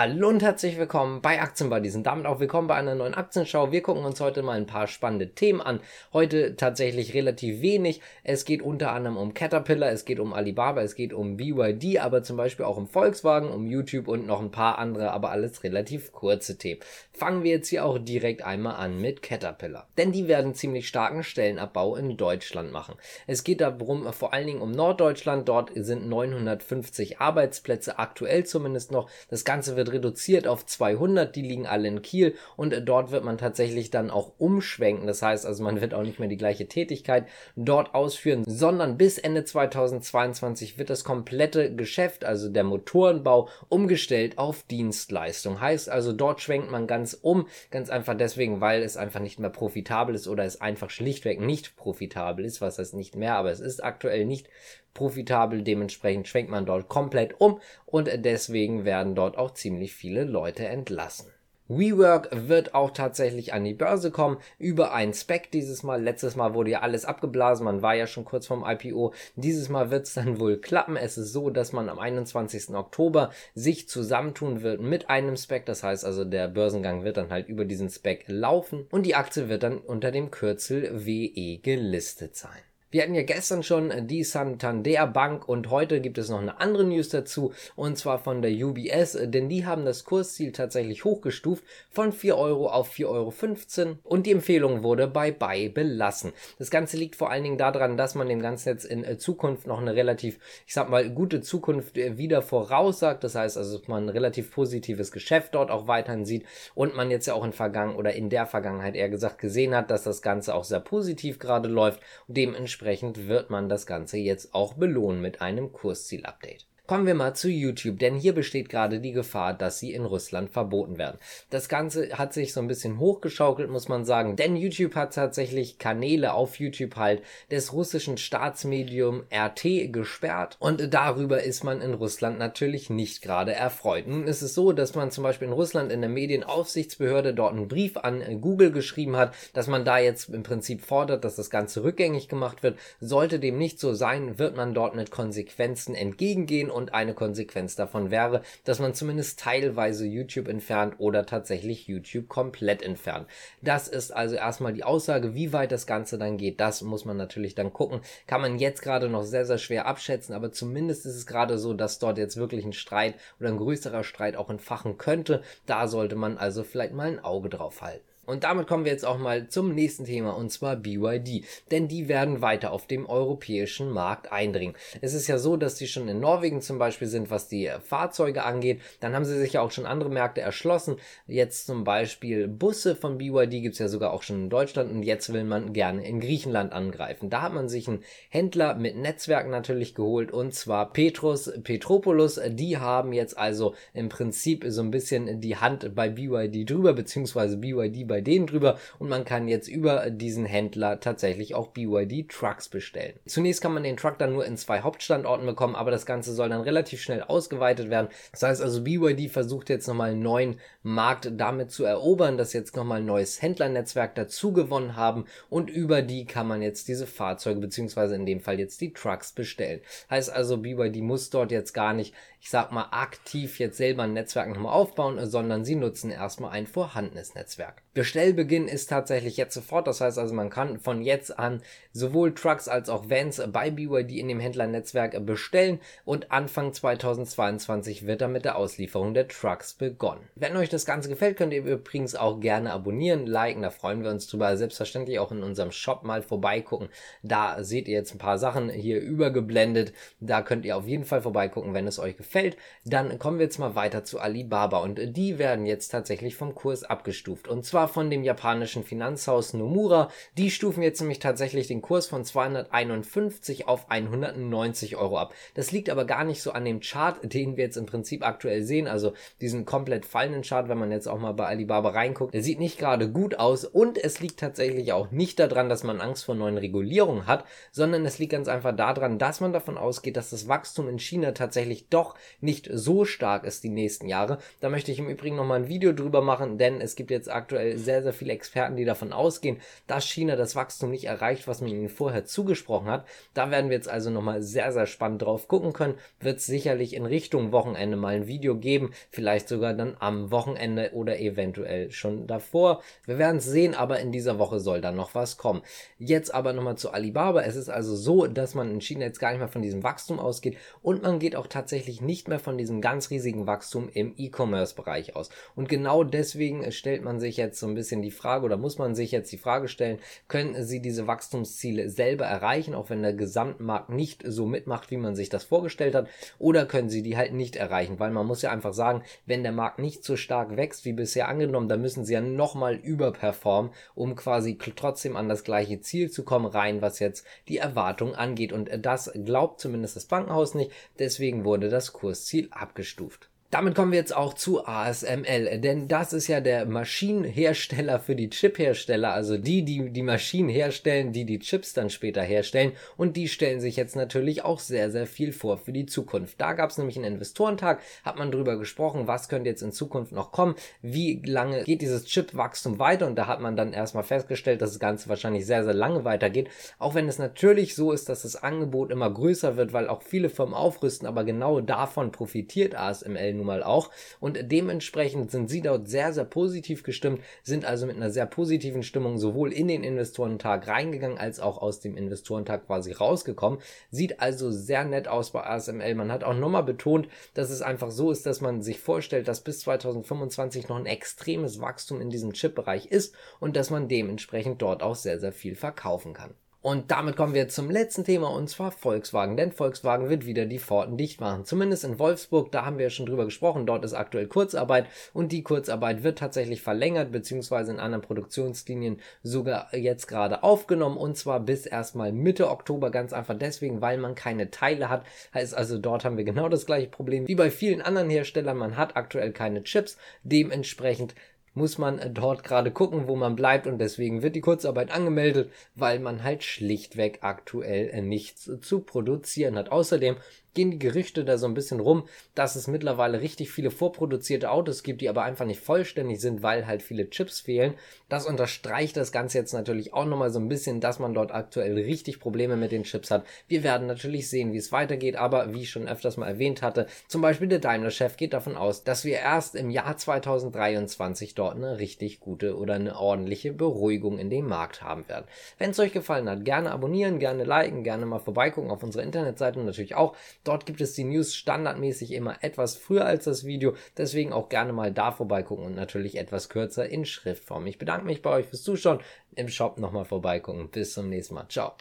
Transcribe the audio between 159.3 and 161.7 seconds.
sehr schwer abschätzen, aber zumindest ist es gerade